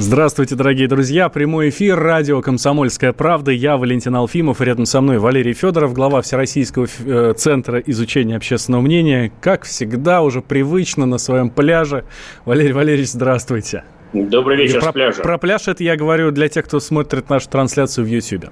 [0.00, 1.28] Здравствуйте, дорогие друзья.
[1.28, 3.50] Прямой эфир, радио «Комсомольская правда».
[3.50, 9.30] Я Валентин Алфимов, рядом со мной Валерий Федоров, глава Всероссийского э, центра изучения общественного мнения.
[9.42, 12.06] Как всегда, уже привычно на своем пляже.
[12.46, 13.84] Валерий Валерьевич, здравствуйте.
[14.14, 15.22] Добрый вечер про, с пляжа.
[15.22, 18.46] Про пляж это я говорю для тех, кто смотрит нашу трансляцию в YouTube.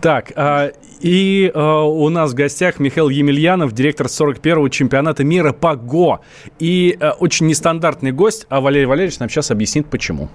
[0.00, 5.76] Так, э, и э, у нас в гостях Михаил Емельянов, директор 41-го чемпионата мира по
[5.76, 6.22] ГО.
[6.58, 10.28] И э, очень нестандартный гость, а Валерий Валерьевич нам сейчас объяснит, почему.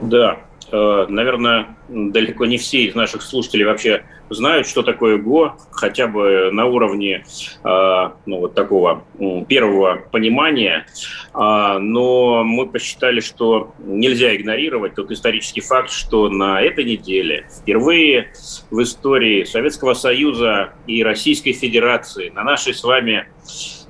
[0.00, 6.06] Да, э, наверное, далеко не все из наших слушателей вообще знают, что такое ГО, хотя
[6.06, 7.24] бы на уровне
[7.64, 9.04] э, ну, вот такого
[9.48, 10.86] первого понимания.
[11.32, 18.32] А, но мы посчитали, что нельзя игнорировать тот исторический факт, что на этой неделе впервые
[18.70, 23.28] в истории Советского Союза и Российской Федерации на нашей с вами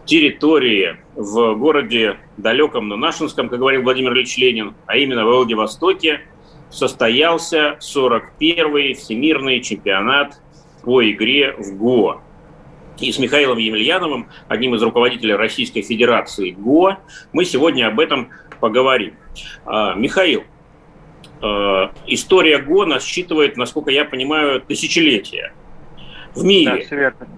[0.08, 6.22] территории в городе далеком, но Нашинском, как говорил Владимир Ильич Ленин, а именно в Владивостоке,
[6.70, 10.40] состоялся 41-й Всемирный чемпионат
[10.82, 12.22] по игре в ГО.
[12.98, 16.98] И с Михаилом Емельяновым, одним из руководителей Российской Федерации ГО,
[17.32, 19.14] мы сегодня об этом поговорим.
[19.66, 20.44] А, Михаил,
[21.42, 25.52] а, история ГО насчитывает, насколько я понимаю, тысячелетия
[26.34, 26.76] в мире.
[26.76, 27.28] Да, все верно.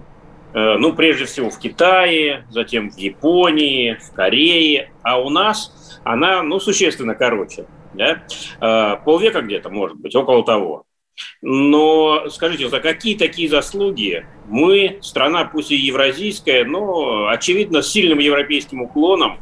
[0.53, 6.43] Э, ну, прежде всего в Китае, затем в Японии, в Корее, а у нас она,
[6.43, 8.23] ну, существенно короче, да,
[8.59, 10.85] э, полвека где-то, может быть, около того.
[11.41, 18.19] Но скажите, за какие такие заслуги мы, страна пусть и евразийская, но, очевидно, с сильным
[18.19, 19.39] европейским уклоном,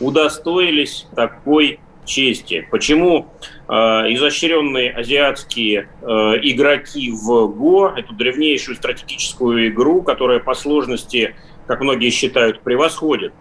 [0.00, 2.66] удостоились такой чести.
[2.70, 3.28] Почему
[3.68, 6.06] э, изощренные азиатские э,
[6.42, 11.34] игроки в ГО, эту древнейшую стратегическую игру, которая по сложности,
[11.66, 13.32] как многие считают, превосходит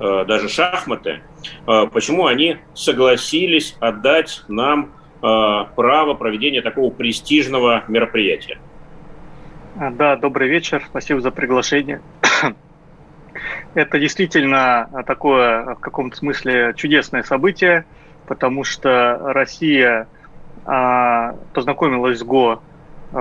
[0.00, 1.20] э, даже шахматы,
[1.66, 4.92] э, почему они согласились отдать нам
[5.22, 8.58] э, право проведения такого престижного мероприятия?
[9.76, 12.02] Да, добрый вечер, спасибо за приглашение.
[13.74, 17.84] Это действительно такое в каком-то смысле чудесное событие,
[18.26, 20.08] потому что Россия
[20.64, 22.62] а, познакомилась с ГО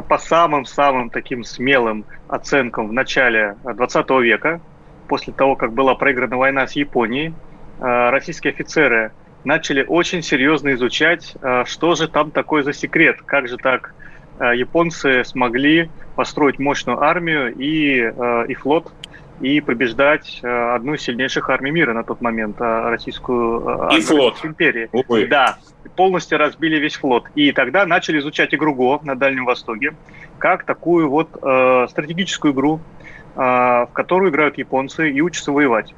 [0.07, 4.61] по самым-самым таким смелым оценкам в начале 20 века,
[5.07, 7.33] после того, как была проиграна война с Японией,
[7.79, 9.11] а, российские офицеры
[9.43, 13.93] начали очень серьезно изучать, а, что же там такое за секрет, как же так
[14.39, 18.11] японцы смогли построить мощную армию и,
[18.47, 18.91] и флот,
[19.41, 23.99] и побеждать э, одну из сильнейших армий мира на тот момент, э, российскую э, армию
[23.99, 24.45] и флот.
[24.45, 24.89] империи.
[24.91, 25.27] Ой.
[25.27, 25.57] Да,
[25.95, 27.25] полностью разбили весь флот.
[27.35, 29.95] И тогда начали изучать игру ГО на Дальнем Востоке,
[30.37, 32.79] как такую вот э, стратегическую игру,
[33.35, 35.93] э, в которую играют японцы и учатся воевать.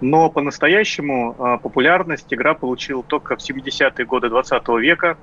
[0.00, 5.18] Но по-настоящему э, популярность игра получила только в 70-е годы 20 века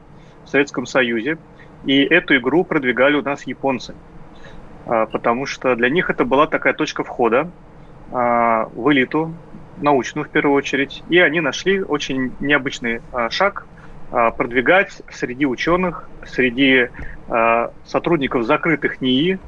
[0.46, 1.38] в Советском Союзе.
[1.86, 3.96] И эту игру продвигали у нас японцы.
[4.86, 7.50] А, потому что для них это была такая точка входа
[8.12, 9.34] а, в элиту,
[9.82, 13.66] научную в первую очередь, и они нашли очень необычный а, шаг
[14.38, 16.90] продвигать среди ученых, среди
[17.84, 19.40] сотрудников закрытых НИИ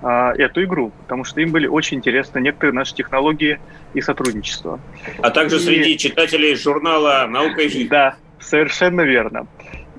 [0.00, 3.60] эту игру, потому что им были очень интересны некоторые наши технологии
[3.92, 4.80] и сотрудничество.
[5.18, 5.58] А также и...
[5.58, 7.90] среди читателей журнала «Наука и жизнь».
[7.90, 9.46] Да, совершенно верно.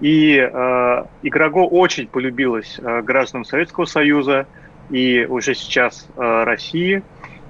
[0.01, 4.47] И э, Играго очень полюбилась э, гражданам Советского Союза,
[4.89, 7.03] и уже сейчас э, России.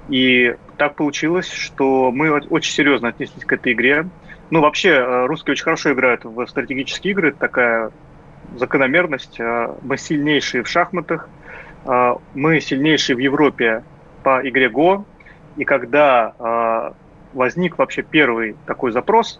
[0.10, 4.08] И так получилось, что мы очень серьезно отнеслись к этой игре.
[4.50, 7.32] Ну, вообще, э, русские очень хорошо играют в стратегические игры.
[7.32, 7.92] Такая
[8.58, 9.40] закономерность.
[9.40, 11.30] Э, мы сильнейшие в шахматах.
[12.34, 13.84] Мы сильнейшие в Европе
[14.24, 15.06] по игре Го.
[15.56, 16.96] И когда
[17.32, 19.40] возник вообще первый такой запрос,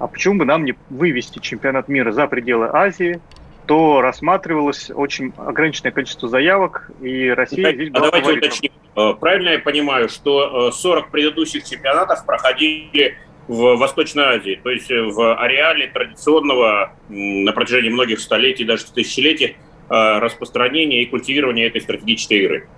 [0.00, 3.20] а почему бы нам не вывести чемпионат мира за пределы Азии,
[3.66, 8.48] то рассматривалось очень ограниченное количество заявок, и Россия здесь была А давайте фаворитом.
[8.48, 8.72] уточним.
[8.96, 13.16] Э, правильно я понимаю, что 40 э, предыдущих чемпионатов проходили
[13.48, 19.56] в Восточной Азии, то есть в ареале традиционного на протяжении многих столетий, даже тысячелетий,
[19.88, 22.68] э, распространения и культивирования этой стратегической игры.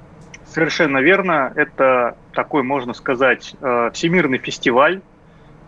[0.47, 1.53] Совершенно верно.
[1.55, 3.55] Это такой, можно сказать,
[3.93, 5.03] всемирный фестиваль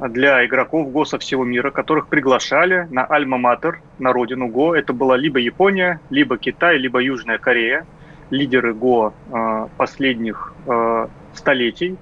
[0.00, 4.74] для игроков ГО со всего мира, которых приглашали на Альма-Матер, на родину ГО.
[4.74, 7.84] Это была либо Япония, либо Китай, либо Южная Корея,
[8.30, 11.96] лидеры ГО э, последних э, столетий.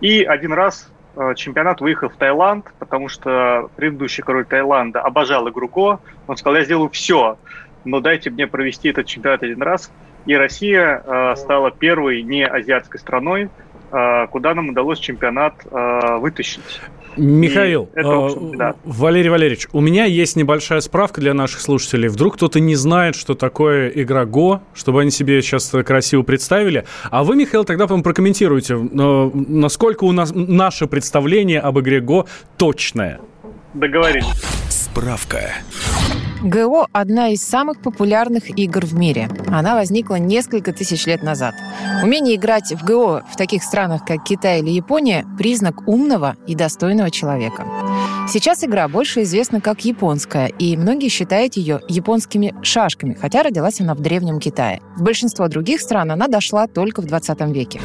[0.00, 5.68] И один раз э, чемпионат выехал в Таиланд, потому что предыдущий король Таиланда обожал игру
[5.68, 6.00] ГО.
[6.26, 7.38] Он сказал, я сделаю все,
[7.84, 9.90] но дайте мне провести этот чемпионат один раз.
[10.24, 13.50] И Россия стала первой не азиатской страной,
[14.30, 16.80] куда нам удалось чемпионат э, вытащить.
[17.16, 18.74] Михаил, это, общем, да.
[18.84, 22.08] Валерий Валерьевич, у меня есть небольшая справка для наших слушателей.
[22.08, 26.84] Вдруг кто-то не знает, что такое игра Го, чтобы они себе сейчас красиво представили.
[27.10, 32.26] А вы, Михаил, тогда потом прокомментируйте, насколько у нас наше представление об игре Го
[32.56, 33.20] точное.
[33.74, 34.26] Договорились.
[34.68, 35.52] Справка.
[36.44, 39.30] ГО– одна из самых популярных игр в мире.
[39.46, 41.54] Она возникла несколько тысяч лет назад.
[42.02, 47.10] Умение играть в ГО в таких странах, как Китай или Япония– признак умного и достойного
[47.10, 47.64] человека.
[48.28, 53.94] Сейчас игра больше известна как японская, и многие считают ее японскими шашками, хотя родилась она
[53.94, 54.82] в Древнем Китае.
[54.96, 57.80] В большинство других стран она дошла только в 20 веке.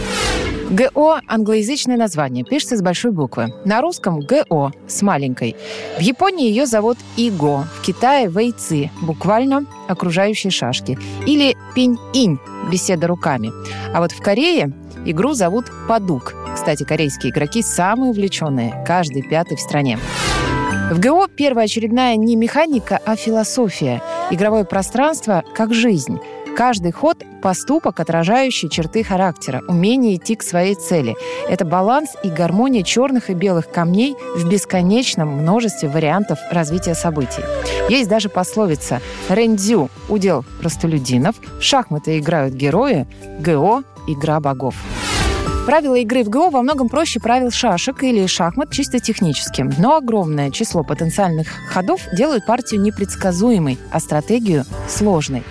[0.70, 3.52] ГО– англоязычное название, пишется с большой буквы.
[3.66, 5.56] На русском ГО с маленькой.
[5.98, 11.00] В Японии ее зовут ИГО, в Китае– Вейци, буквально окружающие шашки.
[11.26, 12.38] Или Пинь-инь–
[12.72, 13.52] беседа руками.
[13.96, 14.72] А вот в Корее
[15.06, 16.36] игру зовут Падук.
[16.54, 19.98] Кстати, корейские игроки самые увлеченные, каждый пятый в стране.
[20.92, 24.04] В ГО первоочередная не механика, а философия.
[24.30, 26.20] Игровое пространство как жизнь–
[26.56, 31.16] Каждый ход– поступок, отражающий черты характера, умение идти к своей цели.
[31.48, 37.44] Это баланс и гармония черных и белых камней в бесконечном множестве вариантов развития событий.
[37.90, 43.08] Есть даже пословица «Рендзю– удел простолюдинов», «Шахматы играют герои»,
[43.40, 44.76] «ГО– игра богов».
[45.70, 50.50] Правила игры в ГО во многом проще правил шашек или шахмат чисто технически, но огромное
[50.50, 55.44] число потенциальных ходов делают партию непредсказуемой, а стратегию сложной.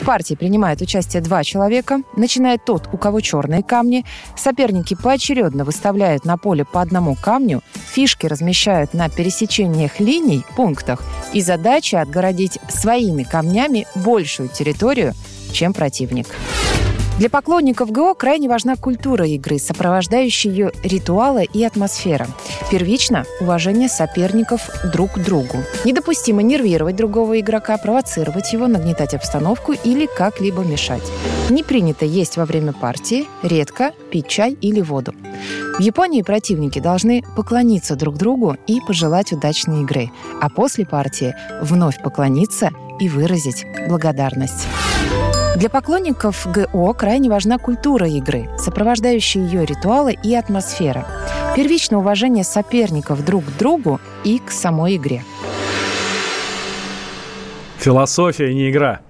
[0.00, 4.04] В партии принимают участие два человека, начиная тот, у кого черные камни.
[4.36, 11.40] Соперники поочередно выставляют на поле по одному камню, фишки размещают на пересечениях линий, пунктах, и
[11.40, 15.14] задача отгородить своими камнями большую территорию,
[15.50, 16.28] чем противник.
[17.16, 22.26] Для поклонников ГО крайне важна культура игры, сопровождающая ее ритуалы и атмосфера.
[22.72, 25.58] Первично– уважение соперников друг к другу.
[25.84, 31.04] Недопустимо нервировать другого игрока, провоцировать его, нагнетать обстановку или как-либо мешать.
[31.50, 35.14] Не принято есть во время партии, редко пить чай или воду.
[35.78, 40.10] В Японии противники должны поклониться друг другу и пожелать удачной игры,
[40.40, 44.66] а после партии вновь поклониться и выразить благодарность.
[45.56, 51.06] Для поклонников ГО крайне важна культура игры, сопровождающая ее ритуалы и атмосфера.
[51.54, 55.22] Первичное уважение соперников друг к другу и к самой игре.
[57.78, 59.00] Философия, не игра.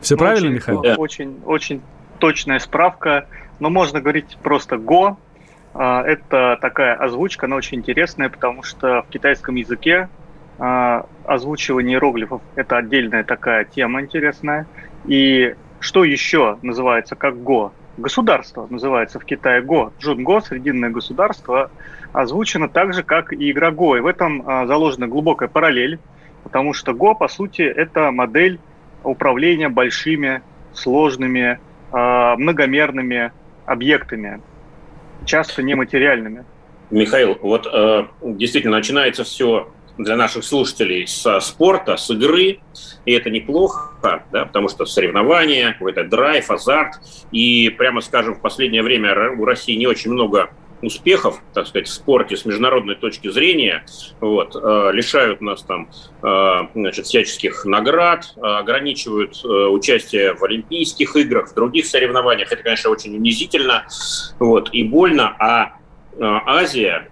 [0.00, 0.80] Все правильно, очень, Михаил?
[0.80, 0.94] Да.
[0.96, 1.82] Очень, очень
[2.18, 3.26] точная справка.
[3.60, 5.18] Но можно говорить просто «го».
[5.74, 10.08] А, это такая озвучка, она очень интересная, потому что в китайском языке
[10.58, 14.66] а, озвучивание иероглифов– это отдельная такая тема интересная.
[15.06, 17.72] И что еще называется как ГО?
[17.96, 19.92] Государство называется в Китае ГО.
[20.00, 21.70] Джунго, Срединное государство,
[22.12, 23.96] озвучено так же, как и игра ГО.
[23.96, 25.98] И в этом а, заложена глубокая параллель,
[26.44, 28.58] потому что ГО, по сути, это модель
[29.02, 30.42] управления большими,
[30.74, 31.58] сложными,
[31.92, 33.32] а, многомерными
[33.64, 34.40] объектами,
[35.24, 36.44] часто нематериальными.
[36.90, 42.60] Михаил, вот э, действительно начинается все для наших слушателей со спорта, с игры,
[43.04, 47.00] и это неплохо, да, потому что соревнования, какой-то драйв, азарт,
[47.32, 50.50] и прямо скажем, в последнее время у России не очень много
[50.82, 53.84] успехов, так сказать, в спорте с международной точки зрения,
[54.20, 55.88] вот, э, лишают нас там,
[56.22, 62.52] э, значит, всяческих наград, э, ограничивают участие в Олимпийских играх, в других соревнованиях.
[62.52, 63.86] Это, конечно, очень унизительно,
[64.38, 65.76] вот, и больно, а
[66.20, 67.08] Азия,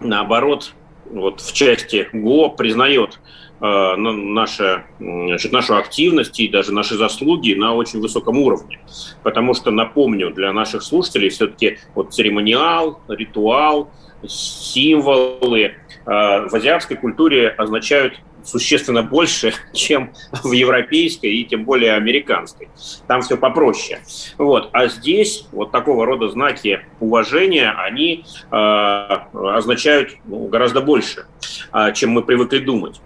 [0.00, 0.74] наоборот,
[1.12, 3.20] вот в части ГО признает
[3.60, 8.80] э, наше, значит, нашу активность и даже наши заслуги на очень высоком уровне.
[9.22, 13.90] Потому что, напомню, для наших слушателей все-таки вот церемониал, ритуал,
[14.26, 18.14] символы э, в азиатской культуре означают
[18.44, 22.68] существенно больше, чем в европейской и тем более американской.
[23.06, 24.00] Там все попроще.
[24.38, 24.70] Вот.
[24.72, 31.26] А здесь вот такого рода знаки уважения, они э, означают ну, гораздо больше,
[31.72, 33.00] э, чем мы привыкли думать.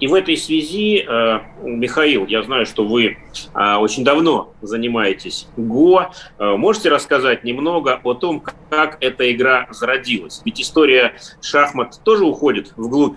[0.00, 1.06] И в этой связи,
[1.62, 3.18] Михаил, я знаю, что вы
[3.54, 6.10] очень давно занимаетесь ГО.
[6.38, 10.40] Можете рассказать немного о том, как эта игра зародилась?
[10.44, 13.16] Ведь история шахмат тоже уходит вглубь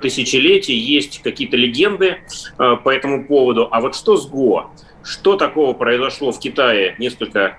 [0.00, 2.18] тысячелетий, есть какие-то легенды
[2.56, 3.68] по этому поводу.
[3.70, 4.70] А вот что с ГО?
[5.02, 7.58] Что такого произошло в Китае несколько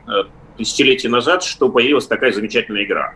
[0.58, 3.16] тысячелетий назад, что появилась такая замечательная игра?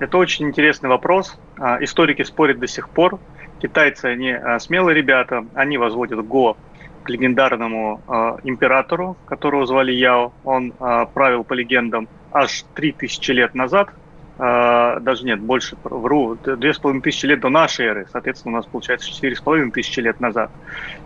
[0.00, 1.38] Это очень интересный вопрос.
[1.58, 3.20] А, историки спорят до сих пор.
[3.62, 6.56] Китайцы, они а, смелые ребята, они возводят Го
[7.04, 10.32] к легендарному э, императору, которого звали Яо.
[10.42, 13.92] Он э, правил по легендам аж 3000 лет назад, э,
[14.36, 20.20] даже нет, больше, вру, 2500 лет до нашей эры, соответственно, у нас получается 4500 лет
[20.20, 20.50] назад.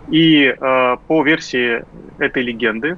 [0.07, 1.83] И э, по версии
[2.17, 2.97] этой легенды,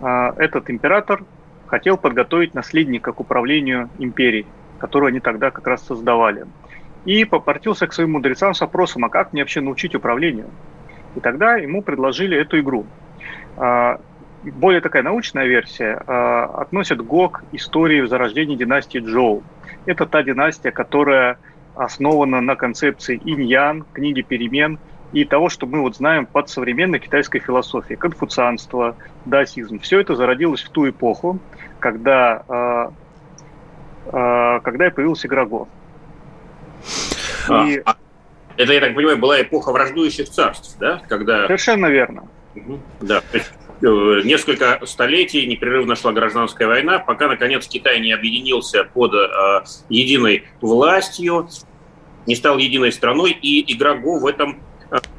[0.00, 1.24] э, этот император
[1.66, 4.46] хотел подготовить наследника к управлению империей,
[4.78, 6.46] которую они тогда как раз создавали.
[7.04, 10.46] И попортился к своим мудрецам с вопросом, а как мне вообще научить управлению?
[11.16, 12.86] И тогда ему предложили эту игру.
[14.50, 19.42] Более такая научная версия а, относит Го к истории зарождения династии Джоу.
[19.86, 21.38] Это та династия, которая
[21.74, 24.78] основана на концепции инь-ян, книги перемен
[25.12, 27.96] и того, что мы вот знаем под современной китайской философией.
[27.96, 29.78] Конфуцианство, даосизм.
[29.80, 31.38] Все это зародилось в ту эпоху,
[31.78, 32.88] когда, э,
[34.12, 35.68] э, когда появился Граго.
[37.48, 37.80] А, и...
[37.84, 37.96] А,
[38.56, 41.02] это, я так понимаю, была эпоха враждующих царств, да?
[41.08, 41.46] Когда...
[41.46, 42.28] Совершенно верно.
[43.00, 49.64] Да, э, несколько столетий непрерывно шла гражданская война, пока, наконец, Китай не объединился под э,
[49.88, 51.48] единой властью,
[52.26, 54.60] не стал единой страной, и игра Го в этом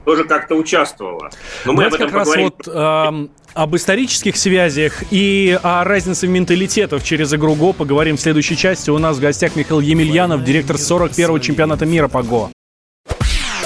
[0.06, 1.30] тоже как-то участвовала.
[1.66, 2.46] Но мы Давайте об этом как поговорим.
[2.46, 8.22] раз вот э, об исторических связях и о разнице менталитетов через игру ГО поговорим в
[8.22, 8.90] следующей части.
[8.90, 12.52] У нас в гостях Михаил Емельянов, директор 41-го чемпионата мира по ГО.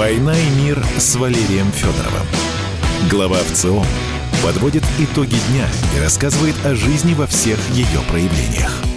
[0.00, 2.26] «Война и мир» с Валерием Федоровым.
[3.10, 3.84] Глава ВЦО
[4.42, 8.89] подводит итоги дня и рассказывает о жизни во всех ее проявлениях.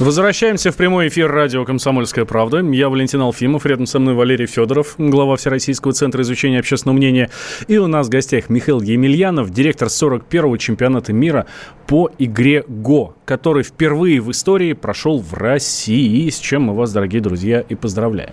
[0.00, 2.60] Возвращаемся в прямой эфир радио «Комсомольская правда».
[2.60, 7.28] Я Валентин Алфимов, рядом со мной Валерий Федоров, глава Всероссийского центра изучения общественного мнения.
[7.68, 11.44] И у нас в гостях Михаил Емельянов, директор 41-го чемпионата мира
[11.86, 17.20] по игре ГО, который впервые в истории прошел в России, с чем мы вас, дорогие
[17.20, 18.32] друзья, и поздравляем.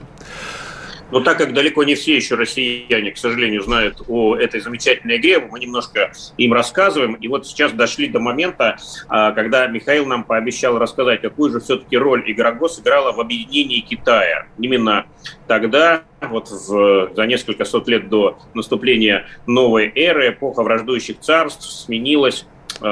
[1.11, 5.39] Но так как далеко не все еще россияне, к сожалению, знают о этой замечательной игре,
[5.39, 7.13] мы немножко им рассказываем.
[7.15, 11.97] И вот сейчас дошли до момента, а, когда Михаил нам пообещал рассказать, какую же все-таки
[11.97, 14.47] роль Игрогос сыграла в объединении Китая.
[14.59, 15.05] Именно
[15.47, 22.45] тогда, вот в, за несколько сот лет до наступления новой эры, эпоха враждующих царств сменилась
[22.81, 22.85] э,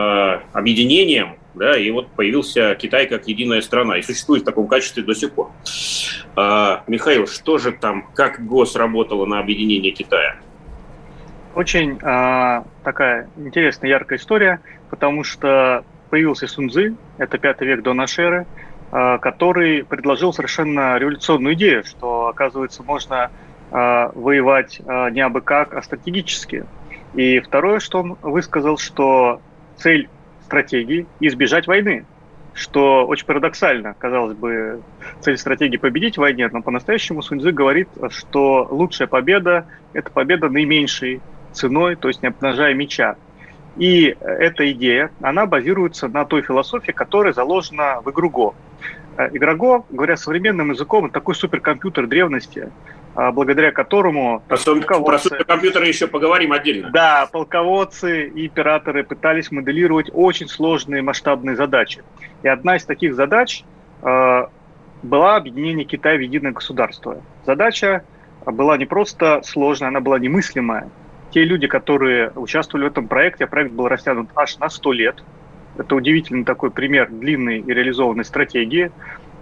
[0.54, 5.16] объединением да, и вот появился Китай как единая страна, и существует в таком качестве до
[5.16, 5.52] сих пор.
[6.36, 10.36] А, Михаил, что же там, как ГОС работало на объединение Китая?
[11.56, 18.26] Очень а, такая интересная, яркая история, потому что появился Сунзы, это пятый век до нашей
[18.26, 18.48] эры,
[18.92, 23.32] а, который предложил совершенно революционную идею, что, оказывается, можно
[23.72, 26.66] а, воевать а, не абы как, а стратегически.
[27.14, 29.42] И второе, что он высказал, что
[29.78, 30.10] цель
[30.46, 32.06] стратегии избежать войны.
[32.56, 34.82] Что очень парадоксально, казалось бы,
[35.20, 41.22] цель стратегии победить в войне, но по-настоящему Суньцзы говорит, что лучшая победа– это победа наименьшей
[41.52, 43.18] ценой, то есть не обнажая меча.
[43.76, 48.56] И эта идея, она базируется на той философии, которая заложена в игру Го.
[49.18, 52.72] Э, игра Го, говоря современным языком, такой суперкомпьютер древности,
[53.16, 54.44] благодаря которому...
[54.48, 56.90] Про, полководцы, про суперкомпьютеры еще поговорим отдельно.
[56.92, 62.04] Да, полководцы и операторы пытались моделировать очень сложные масштабные задачи.
[62.44, 63.64] И одна из таких задач
[64.04, 64.46] э,
[65.02, 67.22] была объединение Китая в единое государство.
[67.46, 68.04] Задача
[68.46, 70.90] была не просто сложная, она была немыслимая.
[71.32, 75.24] Те люди, которые участвовали в этом проекте, проект был растянут аж на 100 лет.
[75.78, 78.92] Это удивительный такой пример длинной и реализованной стратегии.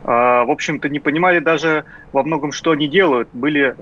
[0.04, 3.30] В общем-то, не понимали даже во многом, что они делают.
[3.34, 3.76] Были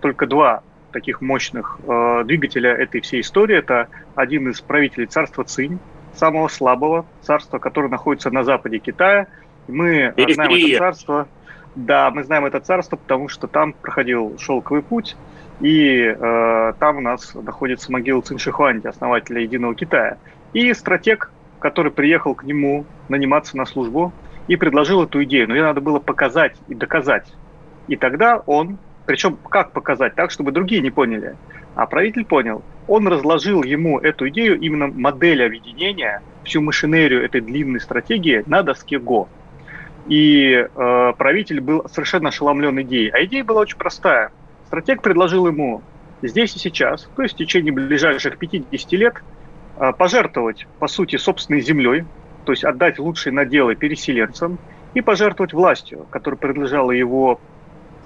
[0.00, 1.78] только два таких мощных
[2.24, 3.56] двигателя этой всей истории.
[3.56, 5.78] Это один из правителей царства Цинь,
[6.14, 9.26] самого слабого царства, которое находится на западе Китая.
[9.66, 10.34] Мы Периферия.
[10.34, 11.28] знаем это царство.
[11.74, 15.16] Да, мы знаем это царство, потому что там проходил шелковый путь,
[15.60, 20.16] и э, там у нас находится могила Цин Шихуанди, основателя Единого Китая.
[20.54, 24.12] И стратег, который приехал к нему наниматься на службу
[24.48, 25.48] и предложил эту идею.
[25.48, 27.32] Но ей надо было показать и доказать.
[27.86, 31.36] И тогда он, причем как показать, так, чтобы другие не поняли,
[31.74, 37.80] а правитель понял, он разложил ему эту идею, именно модель объединения, всю машинерию этой длинной
[37.80, 39.28] стратегии на доске Го.
[40.08, 43.10] И э, правитель был совершенно ошеломлен идеей.
[43.10, 44.32] А идея была очень простая.
[44.66, 45.82] Стратег предложил ему
[46.22, 49.14] здесь и сейчас, то есть в течение ближайших 50 лет,
[49.78, 52.04] э, пожертвовать, по сути, собственной землей,
[52.48, 54.58] то есть отдать лучшие наделы переселенцам
[54.94, 57.38] и пожертвовать властью, которая принадлежала его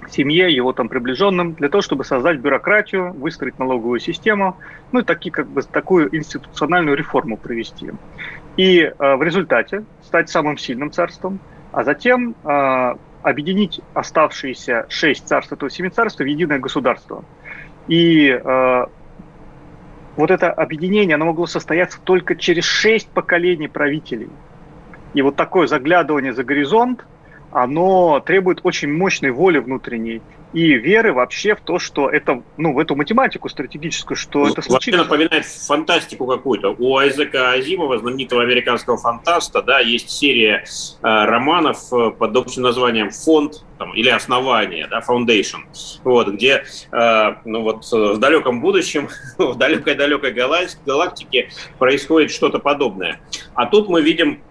[0.09, 4.57] семье, его там приближенным, для того, чтобы создать бюрократию, выстроить налоговую систему,
[4.91, 7.91] ну и таки, как бы, такую институциональную реформу провести.
[8.57, 11.39] И э, в результате стать самым сильным царством,
[11.71, 17.23] а затем э, объединить оставшиеся шесть царств этого семи царств в единое государство.
[17.87, 18.85] И э,
[20.15, 24.29] вот это объединение, оно могло состояться только через шесть поколений правителей.
[25.13, 27.05] И вот такое заглядывание за горизонт,
[27.53, 30.21] оно требует очень мощной воли внутренней
[30.53, 34.61] и веры вообще в то, что это, ну, в эту математику стратегическую, что ну, это
[34.61, 34.73] случится.
[34.73, 36.75] Вообще напоминает фантастику какую-то.
[36.77, 43.09] У Айзека Азимова, знаменитого американского фантаста, да, есть серия э, романов э, под общим названием
[43.09, 45.61] «Фонд» там, или «Основание», да, «Foundation»,
[46.03, 53.19] вот, где, э, ну, вот в далеком будущем, в далекой-далекой галактике происходит что-то подобное.
[53.55, 54.43] А тут мы видим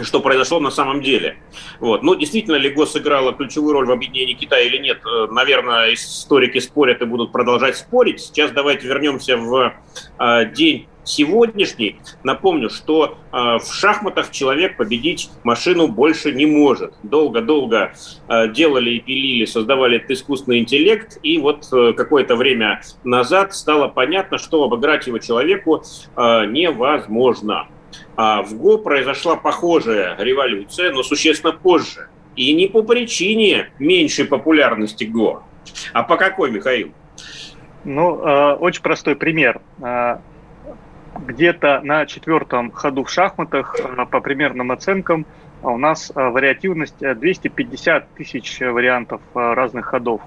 [0.00, 1.36] что произошло на самом деле.
[1.78, 2.02] Вот.
[2.02, 6.58] Ну, действительно ли ГОС сыграла ключевую роль в объединении Китая или нет, э, наверное, историки
[6.58, 8.20] спорят и будут продолжать спорить.
[8.20, 9.74] Сейчас давайте вернемся в
[10.18, 11.98] э, день сегодняшний.
[12.22, 16.94] Напомню, что э, в шахматах человек победить машину больше не может.
[17.02, 17.92] Долго-долго
[18.28, 23.88] э, делали и пилили, создавали этот искусственный интеллект, и вот э, какое-то время назад стало
[23.88, 25.82] понятно, что обыграть его человеку
[26.16, 27.68] э, невозможно.
[28.16, 32.08] А в ГО произошла похожая революция, но существенно позже.
[32.36, 35.42] И не по причине меньшей популярности ГО.
[35.92, 36.92] А по какой, Михаил?
[37.84, 39.60] Ну, э, очень простой пример.
[39.82, 40.18] Э,
[41.26, 45.26] где-то на четвертом ходу в шахматах, э, по примерным оценкам,
[45.62, 50.20] у нас вариативность 250 тысяч вариантов разных ходов.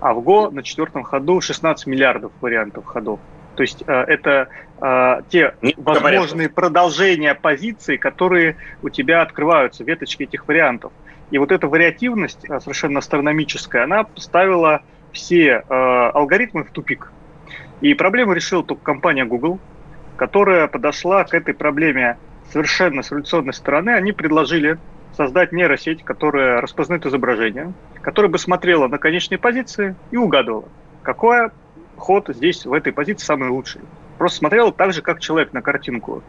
[0.00, 3.18] А в ГО на четвертом ходу 16 миллиардов вариантов ходов.
[3.54, 4.48] То есть э, это
[4.80, 10.92] э, те возможные продолжения позиций, которые у тебя открываются, веточки этих вариантов.
[11.30, 17.12] И вот эта вариативность э, совершенно астрономическая, она поставила все алгоритмы в тупик.
[17.82, 19.60] И проблему решила только компания Google,
[20.16, 22.16] которая подошла к этой проблеме
[22.50, 23.90] совершенно с революционной стороны.
[23.90, 24.78] Они предложили
[25.14, 30.64] создать нейросеть, которая распознает изображение, которая бы смотрела на конечные позиции и угадывала,
[31.02, 31.52] какое
[32.02, 33.80] ход здесь, в этой позиции, самый лучший.
[34.18, 36.22] Просто смотрела так же, как человек на картинку.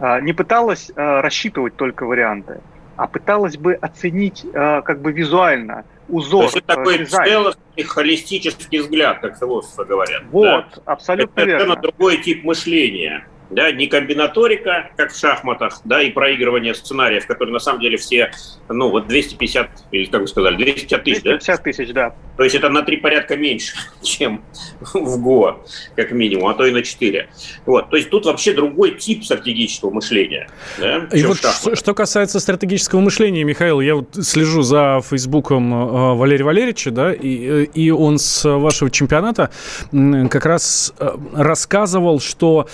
[0.00, 2.60] А, не пыталась а, рассчитывать только варианты,
[2.96, 6.40] а пыталась бы оценить а, как бы визуально узор.
[6.40, 7.28] То есть это такой дизайн.
[7.28, 10.22] целостный холистический взгляд, как философы говорят.
[10.30, 10.92] Вот, да?
[10.92, 11.72] абсолютно это верно.
[11.72, 17.52] Это другой тип мышления да, не комбинаторика, как в шахматах, да, и проигрывание сценариев, которые
[17.52, 18.32] на самом деле все,
[18.68, 21.62] ну, вот 250, или как вы сказали, 250 тысяч, 250 да?
[21.62, 22.14] тысяч, да.
[22.36, 24.42] То есть это на три порядка меньше, чем
[24.80, 25.60] в ГО,
[25.94, 27.28] как минимум, а то и на 4.
[27.66, 32.40] Вот, то есть тут вообще другой тип стратегического мышления, да, И вот что, что касается
[32.40, 38.18] стратегического мышления, Михаил, я вот слежу за фейсбуком э, Валерия Валерьевича, да, и, и он
[38.18, 39.50] с вашего чемпионата
[39.92, 42.68] как раз э, рассказывал, что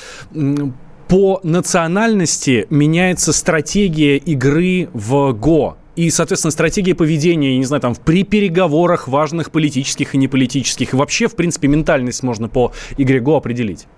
[1.11, 5.77] по национальности меняется стратегия игры в Го.
[5.97, 10.95] И, соответственно, стратегия поведения, не знаю, там, при переговорах важных политических и неполитических.
[10.95, 13.89] И вообще, в принципе, ментальность можно по игре Го определить.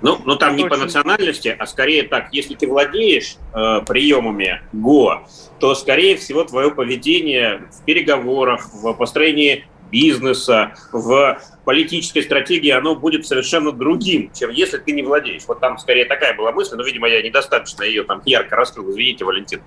[0.00, 5.26] Ну, ну там не по национальности, а скорее так, если ты владеешь э, приемами ГО,
[5.58, 13.26] то, скорее всего, твое поведение в переговорах, в построении бизнеса, в политической стратегии, оно будет
[13.26, 15.42] совершенно другим, чем если ты не владеешь.
[15.46, 19.26] Вот там скорее такая была мысль, но, видимо, я недостаточно ее там ярко раскрыл, извините,
[19.26, 19.60] Валентин.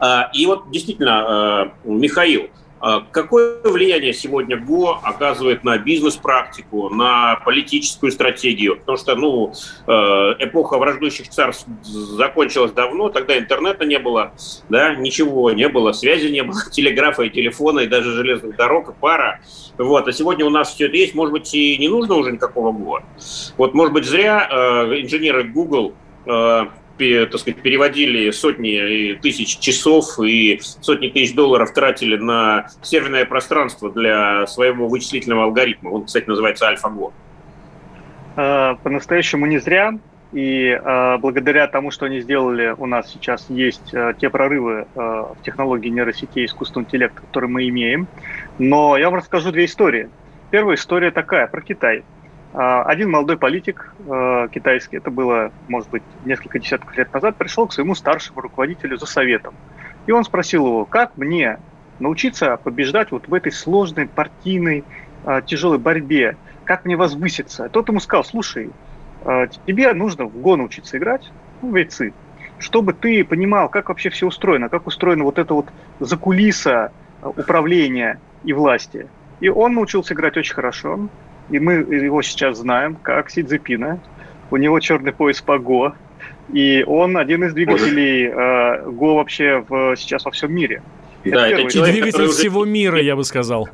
[0.00, 2.50] А, и вот действительно, а, Михаил,
[3.10, 8.78] какое влияние сегодня ГО оказывает на бизнес-практику, на политическую стратегию?
[8.78, 9.52] Потому что ну,
[9.86, 9.92] э,
[10.38, 14.32] эпоха враждующих царств закончилась давно, тогда интернета не было,
[14.68, 18.92] да, ничего не было, связи не было, телеграфа и телефона, и даже железных дорог, и
[18.98, 19.40] пара.
[19.76, 20.08] Вот.
[20.08, 23.02] А сегодня у нас все это есть, может быть, и не нужно уже никакого ГО.
[23.56, 25.94] Вот, может быть, зря э, инженеры Google
[26.26, 26.66] э,
[27.00, 34.46] так сказать, переводили сотни тысяч часов и сотни тысяч долларов тратили на серверное пространство для
[34.46, 35.90] своего вычислительного алгоритма.
[35.90, 37.12] Он, кстати, называется AlphaGo.
[38.36, 39.98] А, по-настоящему не зря.
[40.32, 45.00] И э, благодаря тому, что они сделали, у нас сейчас есть э, те прорывы э,
[45.00, 48.06] в технологии нейросетей и искусственного интеллекта, которые мы имеем.
[48.58, 50.08] Но я вам расскажу две истории.
[50.50, 52.04] Первая история такая, про Китай.
[52.52, 57.68] А, один молодой политик э, китайский, это было, может быть, несколько десятков лет назад, пришел
[57.68, 59.54] к своему старшему руководителю за советом.
[60.06, 61.58] И он спросил его, как мне
[62.00, 64.84] научиться побеждать вот в этой сложной партийной
[65.24, 67.68] а, тяжелой борьбе, как мне возвыситься.
[67.68, 68.70] Тот ему сказал, слушай,
[69.24, 71.30] а, тебе нужно в ГО научиться играть,
[71.62, 72.12] ну, вейцы,
[72.58, 75.68] чтобы ты понимал, как вообще все устроено, как устроено вот это вот
[76.00, 76.90] закулиса
[77.22, 79.06] управления и власти.
[79.38, 81.08] И он научился играть очень хорошо
[81.50, 83.44] и мы его сейчас знаем как Си.
[84.50, 85.94] У него черный пояс по ГО,
[86.52, 90.82] и он один из двигателей э, ГО вообще в, сейчас во всем мире.
[91.24, 92.70] Да, это, это человек, двигатель всего уже...
[92.70, 93.68] мира, я бы сказал.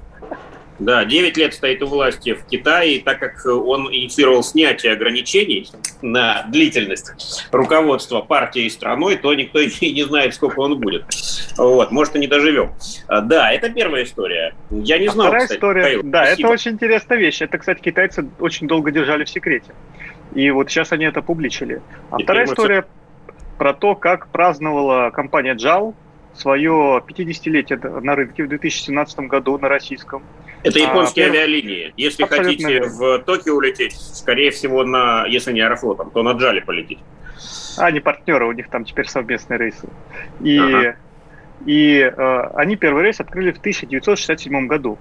[0.79, 5.69] Да, 9 лет стоит у власти в Китае, и так как он инициировал снятие ограничений
[6.03, 7.13] на длительность
[7.51, 11.05] руководства партией и страной, то никто и не знает, сколько он будет.
[11.57, 12.73] Вот, может, и не доживем.
[13.09, 14.55] А, да, это первая история.
[14.71, 16.49] Я не а знал, Вторая кстати, история, Михаил, да, спасибо.
[16.49, 17.43] это очень интересная вещь.
[17.43, 19.73] Это, кстати, китайцы очень долго держали в секрете.
[20.35, 21.81] И вот сейчас они это публичили.
[22.11, 22.87] А Теперь вторая история
[23.57, 25.95] про то, как праздновала компания JAL
[26.35, 30.23] свое 50-летие на рынке в 2017 году на российском.
[30.67, 31.93] Это японские а, авиалинии.
[31.97, 32.89] Если хотите верно.
[32.89, 37.03] в Токио улететь, скорее всего, на, если не аэрофлотом, то на Джале полетите.
[37.79, 39.89] А, они партнеры, у них там теперь совместные рейсы.
[40.41, 40.97] И, ага.
[41.67, 44.99] и э, они первый рейс открыли в 1967 году.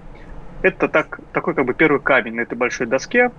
[0.62, 3.32] Это так, такой как бы первый камень на этой большой доске.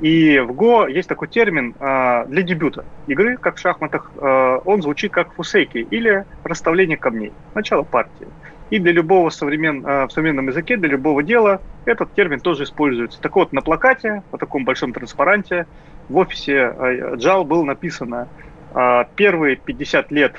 [0.00, 4.10] И в Go есть такой термин э, для дебюта игры, как в шахматах.
[4.16, 7.32] Э, он звучит как фусейки или расставление камней.
[7.54, 8.26] Начало партии.
[8.70, 13.20] И для любого современ, э, в современном языке, для любого дела этот термин тоже используется.
[13.20, 15.66] Так вот, на плакате, на таком большом транспаранте
[16.08, 18.28] в офисе JAL э, было написано
[18.74, 20.36] э, «Первые 50 лет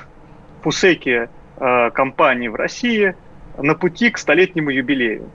[0.62, 3.14] фусейки компании в России
[3.56, 5.30] на пути к столетнему юбилею».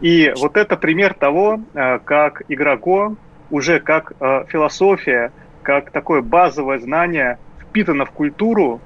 [0.00, 3.16] И вот это пример того, как игра Go
[3.50, 4.12] уже как
[4.48, 8.80] философия, как такое базовое знание впитано в культуру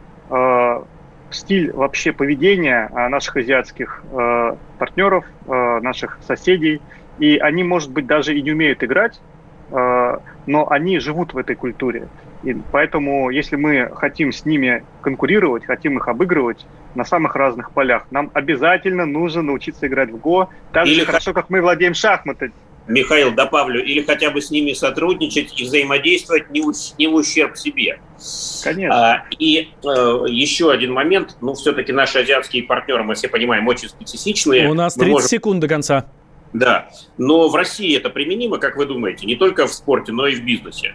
[1.30, 6.80] стиль вообще поведения а, наших азиатских э, партнеров, э, наших соседей.
[7.18, 9.20] И они, может быть, даже и не умеют играть,
[9.70, 12.08] э, но они живут в этой культуре.
[12.42, 18.06] И поэтому, если мы хотим с ними конкурировать, хотим их обыгрывать на самых разных полях,
[18.10, 22.52] нам обязательно нужно научиться играть в Го так Или же хорошо, как мы владеем шахматами.
[22.90, 27.56] Михаил, добавлю, или хотя бы с ними сотрудничать и взаимодействовать не в, не в ущерб
[27.56, 28.00] себе.
[28.64, 29.12] Конечно.
[29.12, 33.88] А, и э, еще один момент, ну, все-таки наши азиатские партнеры, мы все понимаем, очень
[33.88, 34.68] специфичные.
[34.68, 35.28] У нас 30 можем...
[35.28, 36.06] секунд до конца.
[36.52, 40.34] Да, но в России это применимо, как вы думаете, не только в спорте, но и
[40.34, 40.94] в бизнесе?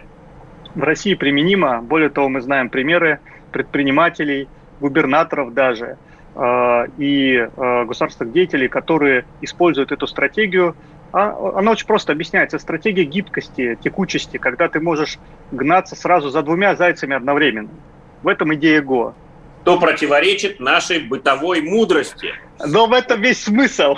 [0.74, 1.80] В России применимо.
[1.80, 3.20] Более того, мы знаем примеры
[3.52, 4.48] предпринимателей,
[4.80, 5.96] губернаторов даже
[6.34, 12.58] э, и э, государственных деятелей, которые используют эту стратегию а, она очень просто объясняется.
[12.58, 15.18] Стратегия гибкости, текучести, когда ты можешь
[15.50, 17.70] гнаться сразу за двумя зайцами одновременно.
[18.22, 19.14] В этом идея Го.
[19.64, 22.32] То противоречит нашей бытовой мудрости.
[22.64, 23.96] Но в этом весь смысл.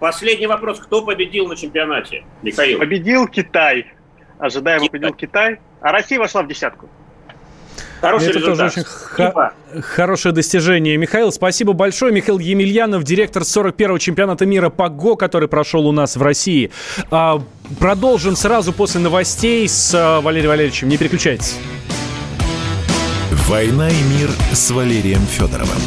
[0.00, 0.80] Последний вопрос.
[0.80, 2.78] Кто победил на чемпионате, Михаил?
[2.78, 3.92] Победил Китай.
[4.38, 4.90] Ожидаемо Китай.
[4.90, 5.60] победил Китай.
[5.80, 6.88] А Россия вошла в десятку.
[8.00, 8.74] Хороший Это результат.
[8.74, 10.96] тоже очень х- хорошее достижение.
[10.96, 12.12] Михаил, спасибо большое.
[12.12, 16.70] Михаил Емельянов, директор 41-го чемпионата мира по ГО, который прошел у нас в России.
[17.10, 17.42] А,
[17.80, 20.88] продолжим сразу после новостей с а, Валерием Валерьевичем.
[20.88, 21.56] Не переключайтесь.
[23.48, 25.78] «Война и мир» с Валерием Федоровым.